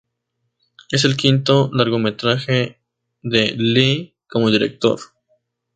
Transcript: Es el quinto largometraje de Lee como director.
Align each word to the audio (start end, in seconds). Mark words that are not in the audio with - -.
Es 0.89 1.05
el 1.05 1.15
quinto 1.15 1.69
largometraje 1.71 2.79
de 3.21 3.51
Lee 3.55 4.15
como 4.27 4.49
director. 4.49 4.99